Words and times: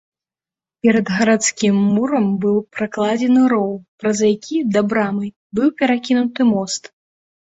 Перад 0.85 1.09
гарадскім 1.17 1.75
мурам 1.97 2.25
быў 2.45 2.55
пракладзены 2.77 3.41
роў, 3.53 3.71
праз 4.03 4.19
які 4.33 4.57
да 4.77 4.81
брамы 4.93 5.25
быў 5.59 5.69
перакінуты 5.83 6.41
мост. 6.53 6.83